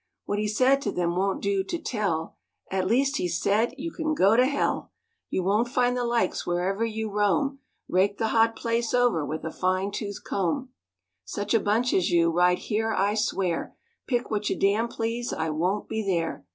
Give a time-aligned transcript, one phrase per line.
[0.25, 2.35] What he said to them won't do to tell,
[2.71, 4.89] At least he said, "You can go to hell!
[5.29, 9.51] You won't find the likes wherever you roam, Rake the hot place over with a
[9.51, 10.69] fine tooth comb.
[11.23, 13.75] Such a bunch as you,—right here I swear,
[14.07, 16.45] Pick what you damn please, I won't be there."